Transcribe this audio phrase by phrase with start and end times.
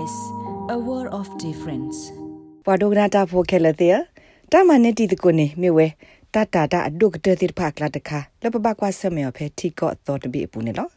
[0.00, 0.16] SBS
[0.74, 1.98] a world of difference
[2.66, 3.96] ပဒိုဂနာတာဖိုခဲလတဲ့
[4.52, 5.86] တာမနဲ့တီတကိုနေမြေဝဲ
[6.34, 10.88] တတာတာအဒုကတဲ့တိဖာကလာတခါလပပကွာဆမေဖဲတီကော့တော်တပိပူနေလော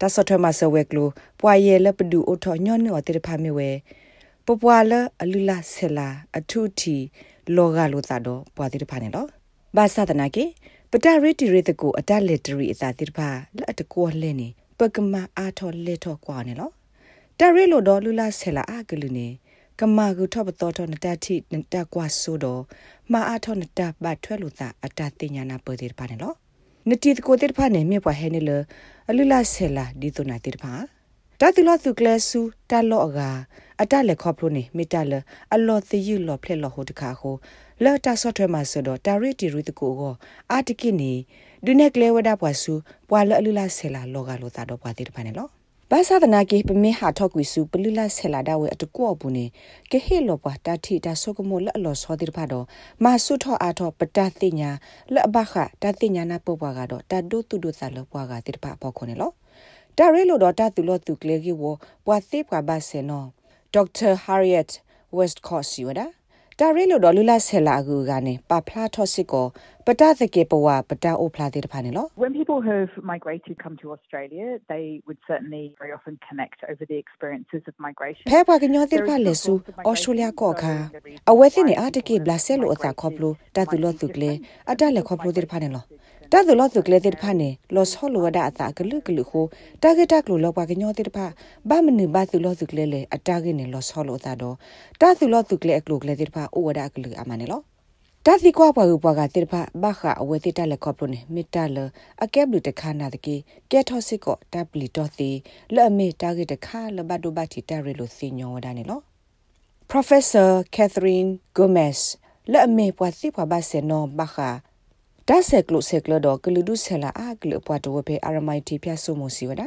[0.00, 1.08] တာဆော့ထမဆဝဲကလို
[1.40, 3.70] ပွာရဲလပဒူအိုထောညောနောတိဖာမြေဝဲ
[4.46, 4.92] ပပွာလ
[5.22, 6.96] အလူလာဆလာအထုတီ
[7.56, 9.26] လောဂလိုတာတော့ပွာတိဖာနေလော
[9.76, 10.44] ဘာသာတနာကေ
[10.90, 14.48] ပတရတီရတကိုအတလက်တရီအသာတိဖာလက်တကောလဲနေ
[14.78, 16.72] ပကမအာထောလက်ထောကွာနေလော
[17.40, 19.28] တရဲလိုတော့လူလာဆလာအကလူနေ
[19.80, 22.62] ကမာကူထော့ပတော်ထောနတတိနတကွာဆိုတော့
[23.12, 26.36] မာအထောနတဘတ်ထွဲလို့တာအတသိညာနာပေါ်တဲ့ပါနေလို့
[26.88, 28.50] နတိတကိုတဲ့ဖာနေမြေပွားဟဲနေလ
[29.08, 30.72] အလူလာဆလာဒီတုနာတဲ့ဖာ
[31.40, 33.20] တတိလောသူကလဆူတလောအက
[33.80, 35.12] အတလက်ခေါပလို့နေမိတလ
[35.54, 37.34] အလောသယူလောဖလက်လောဟိုတခါဟို
[37.84, 40.14] လော်တာဆော့ထွဲမှာဆိုတော့တာရီတီရီတကိုကို
[40.52, 41.12] အာတကိနေ
[41.64, 42.74] ဒုနေကလေဝဒပွားစု
[43.08, 45.50] ပွာလအလူလာဆလာလောကလောတာတော့ပွားတဲ့ဖာနေလို့
[45.94, 49.46] ဘာသာဒနာကေပမေဟာထောက်ကွီစုပလူလာဆလာဒါဝဲအတကောဘူးနေ
[49.90, 52.66] ကေဟေလောပွားတာထီတာဆုကမိုလအလောစောတိဖာတော့
[53.04, 54.70] မာဆုထောအားထောပတသိညာ
[55.14, 59.30] လက်ဘခတာသိညာနာပုတ်ပွားကတော့တာဒုတုဒုသလောပွားကတိဖာပေါ့ခွန်နေလော
[59.98, 61.64] တာရဲလိုတော့တာသူလောသူကလေကြီးဝ
[62.06, 63.26] ပွားသေးပွားပါစေနော်
[63.74, 64.72] ဒေါက်တာဟာရီယက်
[65.16, 66.06] ဝက်စ်ကော့စီဝဒါ
[66.58, 69.46] တာရီလိုတော့လူလာဆဲလာကူကနေပပလာထော့စစ်ကို
[69.86, 76.98] ပတသကေပဝပတအိုဖလာတဲ့တဖာနေလို့ When people have migrated come to Australia they would certainly very often connect over the
[77.04, 79.52] experiences of migration ဖဲပါကညောတဲ့ဖာလေဆူ
[79.88, 80.74] ဩစတြေးလျကောခါ
[81.30, 84.30] အဝဲသိနေအတကေဘလာဆဲလိုအသာခေါပလိုတတူလို့သူကလေ
[84.70, 85.86] အတလက်ခေါပလိုတဲ့ဖာနေလို့
[86.32, 89.44] တတ်သလောသူကလေတဲ့ဖာနေလောဆောလိုဝဒအတာကလုကလုခို
[89.82, 91.26] တာဂက်တက်လိုလောက်ပါကညောတဲ့ဖာ
[91.68, 94.56] ဘာမနဘာသူလောသူကလေလေအတာဂက်နေလောဆောလိုတာတော့
[95.00, 97.62] တတ်သူလောသူကလေအကလုကလေတဲ့ဖာအိုဝဒကလုအမနေလော
[98.28, 101.78] တသီကွာပွားပွားကတိဖာဘခအဝဲတိတလက်ခေါပလိုနေမီတလ
[102.24, 103.36] အကဲဘလူတခါနာတကေ
[103.70, 105.30] ကဲထောစစ်ကောတပ်ပလီတော်သီ
[105.74, 109.00] လက်အမေတာဂက်တခါလဘတ်ဒိုဘတ်တီတရလိုစီညောဝဒနေလော
[109.90, 111.98] Professor Catherine Gomez
[112.52, 114.36] လက်အမေပွားစီပွားဘာစေနောဘခ
[115.28, 119.62] ဒါဆက်ကလုဆက်ကလတော့ကလူဒုဆလာအကလပွားတော့ဖေအာရမိုင်တီပြဆုမစီဝဒ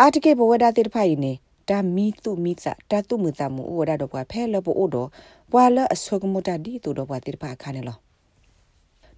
[0.00, 1.32] အာတကေဘဝဒတိတဖိုင်နေ
[1.68, 5.08] ဒါမီတုမီစာတတုမူတာမူဝဒတော့ပွားဖဲလဘအိုတော့
[5.52, 7.96] ပွာလအဆုကမတာဒီတူတော့ပွားတိတဖာခါနေလော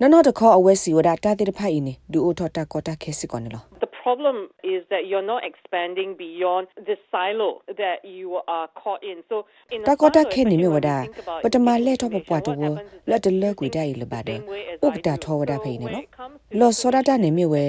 [0.01, 3.65] နော်နော်တခေါ်အဝဲစီဝဒတာတိတဖိုင်နေဒူအိုထတာကောတာခဲစီကောနေလော
[4.05, 7.51] problem is that you're not expanding beyond the silo
[7.81, 9.37] that you are caught in so
[9.73, 10.97] in ta ko ta khe ni me wada
[11.45, 12.71] patama le to pwa to wo
[13.11, 14.37] la de le gwi dai le ba de
[14.87, 16.01] uk ta tho wada phai ni lo
[16.61, 17.65] lo so da ta ni me we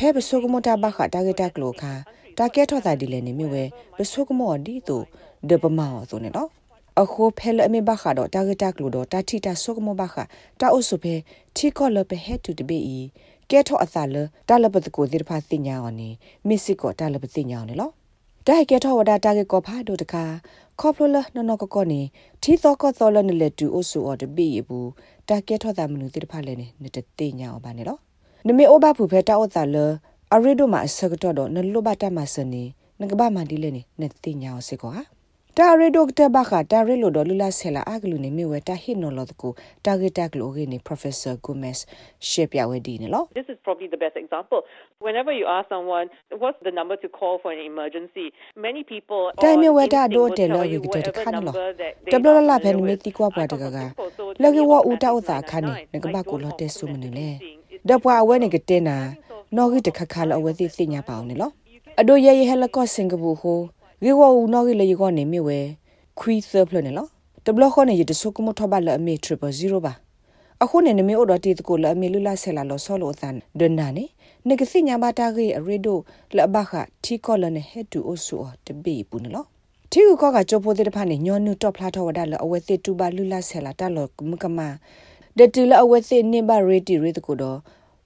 [0.00, 1.92] phe ba so ko mo ta ba kha ta ge ta klo kha
[2.36, 3.64] ta ke tho ta di le ni me we
[3.96, 4.96] ba so ko mo di to
[5.48, 6.44] de pa ma so ne lo
[7.02, 10.22] အခုဖဲလအမေဘခါတော့တာဂက်တာကလိုတော့တာတီတာဆုကမဘခါ
[10.60, 11.14] တာအုစုဖဲ
[11.56, 12.98] ထီကောလပဟက်တူတဘေဤ
[13.50, 14.16] ကဲထော့အသလ
[14.48, 16.08] တာလပတကိုဒီဖာစညာအောင်နေ
[16.48, 17.92] မစ်စစ်ကိုတာလပစညာအောင်နော်
[18.46, 20.24] တိုက်ကဲထော့ဝဒတာကကောဖာဒိုတကာ
[20.80, 22.00] ခေါပလလနနကကောနေ
[22.42, 24.90] ထီသောကောသောလနလက်တူအိုဆူအော်တပိရဘူး
[25.28, 28.00] တာကဲထော့တာမနုတိဖာလဲနေနတတိညာအောင်ပါနေတော့
[28.46, 29.76] နမေအိုဘဖူဖဲတာအောသလ
[30.34, 32.62] အရီဒိုမအစကတော့နလောဘတာမစနေ
[33.00, 35.02] ငကဘာမဒီလဲနေနတိညာအောင်စစ်ကောဟာ
[35.56, 39.52] တာရီဒိုကတဘခတာရီလိုဒလူလာဆဲလာအကလူနေမြဝတာဟိနိုလောတကို
[39.84, 41.78] တာဂက်တက်လိုဂေနေ professor gomez
[42.28, 44.60] ရှေပြဝဒီနေလော This is probably the best example
[45.06, 46.06] whenever you ask someone
[46.42, 48.26] what's the number to call for an emergency
[48.66, 51.54] many people တိုင်မြဝတာဒိုတဲလောဂေကတခါနလော
[52.12, 53.78] တဘလလာဖဲနေတီကွာပွားတကက
[54.42, 57.28] လောဂေဝဥတာဥတာခါနေငကဘကိုလောတဲဆုမနေလေ
[57.88, 58.98] ဒပွားအဝဲနေကတဲနာ
[59.54, 61.50] နော်ဂေတခါခါလောအဝဲသိစညာပါအောင်နေလော
[62.00, 63.58] အဒိုရဲရဲဟဲလကောစင်ကာပူဟို
[64.04, 65.58] ရေဝဦးနော်ကြီးလေကောနေမြဝဲ
[66.18, 67.06] ခွီးသဖလနေလော
[67.44, 69.36] တဘလခေါနေရတဆုကမထဘလအမေ000
[69.84, 69.92] ပါ
[70.62, 74.04] အခုနေနမေဩဒတီတကိုလအမေလူလာဆဲလာလောဆောလောအသန်ဒန်နာနေ
[74.48, 75.98] နဂစီညာဘာတာကြီးအရီဒို
[76.36, 76.72] လဘခ
[77.04, 78.36] တီကောလနေဟက်တူအိုဆူ
[78.66, 79.44] တဘေပူနလော
[79.92, 84.58] တီကူကောကချိုပိုတဲ့ဖာနေညောနုတော့ဖလာတော့ဝဒါလအဝဲစစ်တူပါလူလာဆဲလာတလောကမကမ
[85.38, 87.58] ဒတူလအဝဲစစ်နေပါရီတီရီတကိုတော့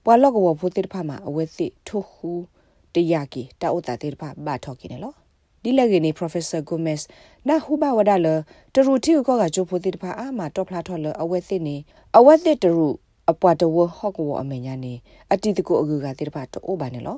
[0.05, 2.31] ဘွာလော့ကဝဖိုတဲ့ဖာမှာအဝဲစစ်ထိုဟူ
[2.95, 5.13] တရကီတာဥတာတဲ့ဖာဘာထောက်ကိနေလော
[5.63, 7.01] ဒီလကနေ professor gomez
[7.47, 8.27] နာဟူဘဝဒါလ
[8.73, 11.75] တရူတီကောကဂျိုဖိုတိတဖာအာမတော့ဖလာထော်လအဝဲသစ်နေ
[12.17, 12.87] အဝဲသစ်တရူ
[13.31, 14.93] အပွားတဝဟော့ကဝအမေညာနေ
[15.33, 17.17] အတီတကူအကူကတိတဖာတော့ဘာနေလော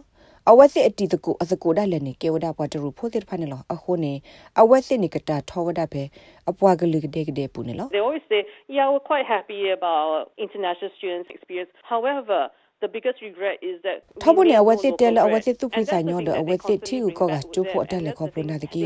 [0.50, 4.14] အဝက်စစ်အတီတကူအစကိုဒါလည်းနေကေဝဒါပွားတရူဖိုတိတဖာနေလောအခုနေ
[4.62, 6.04] အဝက်စစ်နေကတာထောဝဒါပဲ
[6.50, 8.42] အပွားကလေးကတဲ့ကတဲ့ပူနေလော They always say
[8.76, 10.10] yeah we're quite happy about
[10.46, 12.42] international students experience however
[12.84, 18.84] the biggest regret is that ထဘနေအဝတ်စစ်တဲလအဝတ်စစ်သူဖိစာညောဒအဝတ်စစ်တီကိုကကျိုးဖို့တက်လက်ခေါပလနာတကီ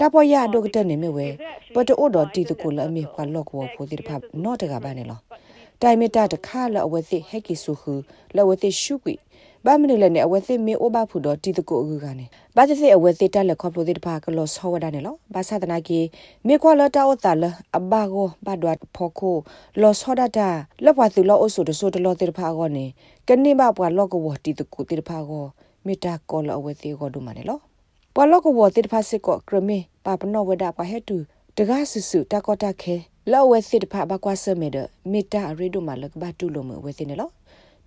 [0.00, 1.28] တပေါ်ရဒုကတဲ့နေမြဝဲ
[1.74, 5.18] ပတအိုတော်တီတကိုလအမေခွာလော့ကောဖိုဒီဖပ်နော့တကဘာနေလော
[5.82, 7.94] တိုင်မီတာတခါလအဝတ်စစ်ဟက်ကီဆူခူ
[8.36, 9.14] လဝတ်စစ်ရှုကွီ
[9.66, 12.24] ဘာမနီလည်းနဲ့အဝဲသိမေအိုဘာဖူတော့တီတကိုအကူကနေ
[12.56, 16.00] ဘာသစ်အဝဲသိတက်လက်ခေါပလိုတိတဖာကလောဆောဝဒနေလောဘာသာတနာကီ
[16.46, 17.44] မေကွာလတာအတာလ
[17.78, 19.36] အဘာကိုဘာဒွတ်ဖောခို
[19.80, 20.48] လောဆောဒတာ
[20.84, 22.84] လက်ပွားသူလောအဆုတဆိုတလောတိတဖာကောနေ
[23.28, 25.44] ကနေဘပွားလောကဝတီတကိုတိတဖာကော
[25.86, 27.58] မေတာကောလအဝဲသိကောဒုမနေလော
[28.14, 31.16] ပွာလောကဝတိတဖာစစ်ကောကရမေပါပနောဝဒပွားဟဲတူ
[31.56, 32.94] တကားဆူဆူတကောတခဲ
[33.32, 34.76] လောဝဲစစ်တဖာဘကွာဆမေဒ
[35.12, 37.30] မေတာရီဒုမလကဘတူလိုမဝဲသိနေလော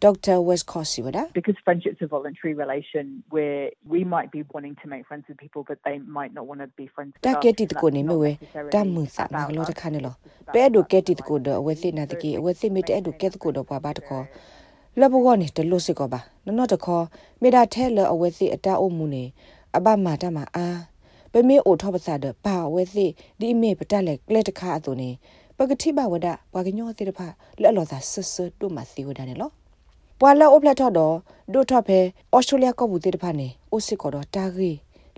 [0.01, 0.41] Dr.
[0.41, 5.07] West Cossey wada because friendship's a voluntary relation where we might be wanting to make
[5.07, 7.45] friends with people but they might not want to be friends with ta us.
[7.45, 9.55] ke ti and ko that's ne me not we necessarily ta mu sa na about
[9.57, 11.75] lo ta us, khane lo it's about pe do ke ti our ko do we
[11.75, 12.11] si na lives.
[12.11, 14.03] ti ki So we si me te do ke maintaining ko do pa ba ta
[14.09, 17.09] ko friendships la bo go ne te lo si ko ba no no ta ko
[17.41, 19.25] me da the le we si ata o mu ne
[19.73, 20.89] aba ma ta ma a
[21.33, 23.07] pe me o tho ba sa de ba we si
[23.39, 25.11] di me pa ta le kle ta kha a to ne
[25.59, 27.21] ပကတိဘဝဒဘကညောတိတဖ
[27.63, 29.51] လက်လောသာဆဆတို့မစီဝဒနေလော
[30.22, 30.94] ပွာလာအိုပလက်တော့
[31.54, 32.00] ဒိုထဖဲ
[32.36, 34.72] ဩစတြေးလျကဘူတိတဖနေအိုစစ်ကောတာဂီ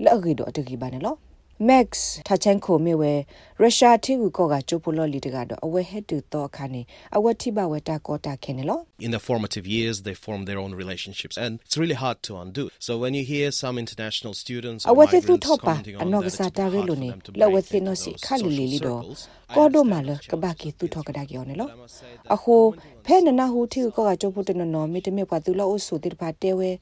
[0.04, 1.16] လက်အဂီတော့အတဂီပါနေလော
[1.62, 3.26] Max Tachenko mewe
[3.58, 6.86] Russia ti ku ko ga chopulo li de ga do awe head to to khane
[7.12, 10.46] awe ti ba we ta ko ta khene lo in their formative years, they form
[10.46, 12.70] their own relationships, and it's really hard to undo.
[12.80, 15.96] So when you hear some international students or awe te tu migrants to pa commenting
[15.98, 17.22] on ano that, ga it's sa a bit ta re hard lo for ne them
[17.22, 18.96] to la we break te no into si those kha li li social li do
[18.96, 19.28] circles.
[19.50, 21.04] I ko do understand ma the le ka ba challenges ki of tu being to
[21.04, 23.16] ka da gi ne lo But I must say that a ho commenting on phe
[23.20, 25.40] this na na hu ti ko ga chopu te no no mi te me pa
[25.44, 26.80] tu lo o su te pa te we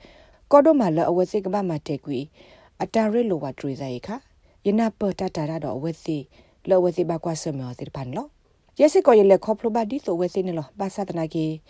[0.48, 2.30] ko do ma le awe se ka ba ma te kwi
[2.80, 3.74] ata re lo wa tru
[4.68, 6.28] za yi kha yena pa ta ta da do awe se
[6.66, 8.30] lo we se ba kwa se me o te pan lo
[8.78, 11.06] yesi ko ye le kho plo ba di so we se ne lo ba sa
[11.06, 11.62] ta na ki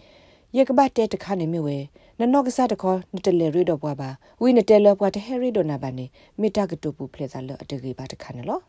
[0.55, 1.77] ယေကဘတ်တဲ့တခါနေမြဝဲ
[2.19, 4.09] နနော့ကစားတခေါနတလေရီတော့ပွားပါ
[4.41, 6.05] ဝိနတဲလပွားတဲ့ဟဲရီဒိုနာဘာနေ
[6.39, 8.59] မိတာကတူပူဖလက်စားလအတကြီးပါတခါနေလော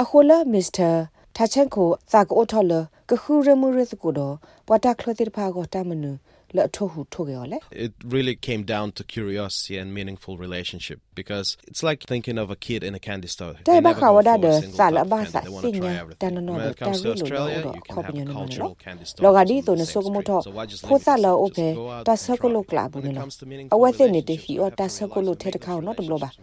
[0.00, 0.90] အခုလာမစ္စတာ
[1.36, 2.72] တာချန်ကိုသာကောထော်လ
[3.10, 4.34] ကခုရမှုရစကိုတော့
[4.66, 6.12] ပွာတာခလတိဖာကိုတာမနု
[6.56, 12.48] လအထောဟုထိုကေော်လေ It really came down to curiosity and meaningful relationship because it's like thinking of
[12.56, 13.54] a kid in a candy store.
[13.56, 15.06] They တဲဘ never ခါ go ဝ for ဒါ a ဒ single စာ type လ of
[15.12, 15.32] ဘာ candy.
[15.34, 16.32] စာ They စ want to ညာ try တ everything.
[16.36, 18.18] နနော When ဒ it တာ comes ရီ to လို Australia, တော့ you ခေါပ can ည
[18.20, 19.22] have နေမ a လော cultural candy store.
[19.24, 20.26] လောကဒီ on ဆို the န same ဆုကမ street.
[20.28, 21.24] ထော So why just ဖို limit စာ yourself?
[21.24, 22.50] လောအ Just ဖေ go out တာ and ဆက try.
[22.54, 24.86] လုကလာဘူး When it နော် comes to အ meaningful ဝဲစစ်နေတဲ့ relationships, ဟီ you အော် have တာ
[24.88, 26.40] to ဆကလု realize ထဲတ that ခေါ making နော်တဘလပါ relationships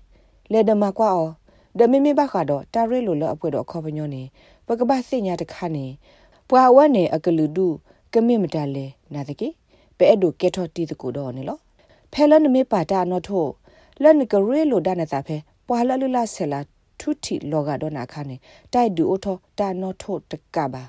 [0.51, 1.29] လေဒမကွာအော
[1.77, 4.23] ဒမီမီဘခါတော့တာရဲလိုလအပွဲတော့ခေါ်ပညောနေ
[4.67, 5.85] ပကပစညာတခါနေ
[6.49, 7.67] ပွာဝတ်နေအကလူဒူ
[8.13, 9.47] ကမိမတလဲနာတကေ
[9.97, 11.57] ပဲအဲ့ဒူကက်ထော်တီတကူတော့နေလော
[12.13, 13.49] ဖဲလနမေပါတာနော်ထို့
[14.03, 15.37] လန်ကရဲလိုဒနာတာဖဲ
[15.67, 16.59] ပွာလလလဆဲလာ
[16.99, 18.35] ထုတီလောကတော့နာခါနေ
[18.73, 20.83] တိုက်ဒူအိုထောတာနော်ထို့တကပါ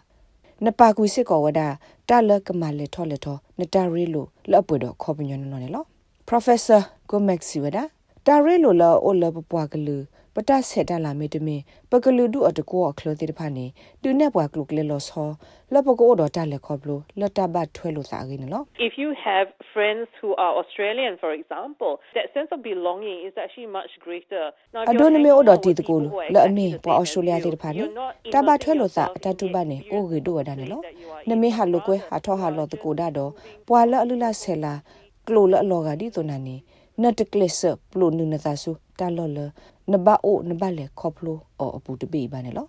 [0.65, 1.61] နပါကွေစစ်ကောဝဒ
[2.09, 5.85] တာလကမလေထောလေထောနတာရီလိုလပွေတော့ခေါ်ပညောနော်နေလော
[6.29, 6.81] Professor
[7.11, 7.83] Gomex Siwada
[8.27, 9.97] တာရဲလိုလောအိုလပပွားကလူ
[10.35, 11.61] ပတဆက်တလာမေတမင်
[11.91, 13.67] ပကလူဒုအတကောအခလတိတဖာနေ
[14.03, 15.29] တူနေပွားကလုကလေလောဆော
[15.75, 23.71] လပကောတော့တလက်ခေါပလိုလတဘတ်ထွဲလို့စာရင်းနော် If you have friends who are Australian, for example, that sense of belonging is actually
[23.79, 24.45] much greater.
[24.75, 26.41] Now, if အ you're ဒိုနမေ hanging အို out တော့တီ with တကူ people who are လအ
[26.41, 29.05] exactly မေ the ပွာ same အော်စတြေးလျ as တိ you, တဖာနေ you're not တဘထွဲ immersing လို့စာ
[29.05, 32.75] yourself အတတူပါနေ in the အိုဂေဒိုဝဒနေ experiences လော that you are န in, မေဟာလုကွဲ rather ဟာထောဟာလောတ
[32.75, 34.75] than ကူဒါတော့ moving ပွာလအလူလာဆဲလာ
[35.29, 36.57] ကလိုလအလောကဒီတိုနာနေ
[37.03, 39.39] နတ်တကလစ်ပလိုနုနသာစုတာလောလ
[39.93, 42.67] နဘအိုနဘလေခေါပလိုအော်အပူတပိပါနေလော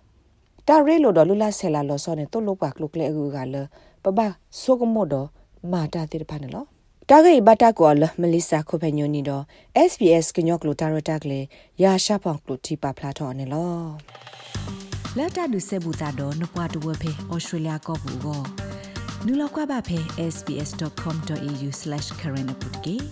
[0.67, 3.55] တာရဲလိုတော့လူလာဆဲလာလောစောနေတိုလိုပါကလုကလေအကူကလ
[4.03, 4.19] ပပ
[4.61, 5.27] ဆိုကမို့တော့
[5.71, 6.65] မာတာတိတဖာနေလော
[7.09, 9.43] တာဂိဘတာကောလမလီဆာခိုဖညိုနီတော့
[9.91, 11.39] SBS ကညောကလိုတာရတာကလေ
[11.83, 13.73] ရာရှာဖောင်ကလိုတီပါဖလာတော့နေလော
[15.17, 18.68] လတ်တာဒုဆေဘူတာတော့နပွားတဝဖေဩစတြေးလျကောဘူးကော
[19.25, 19.99] နူလောက်ကွာပါဖေ
[20.33, 23.07] sbs.com.au/current update